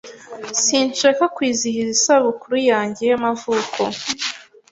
Sinshaka 0.63 1.23
kwizihiza 1.35 1.89
isabukuru 1.97 2.57
yanjye 2.71 3.01
y'amavuko 3.09 3.81